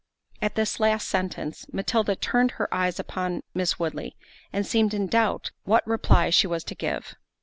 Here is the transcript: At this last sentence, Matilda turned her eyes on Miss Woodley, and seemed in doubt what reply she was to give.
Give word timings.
At 0.41 0.55
this 0.55 0.79
last 0.79 1.07
sentence, 1.07 1.67
Matilda 1.71 2.15
turned 2.15 2.51
her 2.53 2.73
eyes 2.73 2.99
on 3.15 3.43
Miss 3.53 3.77
Woodley, 3.77 4.15
and 4.51 4.65
seemed 4.65 4.95
in 4.95 5.05
doubt 5.05 5.51
what 5.63 5.85
reply 5.85 6.31
she 6.31 6.47
was 6.47 6.63
to 6.63 6.73
give. 6.73 7.13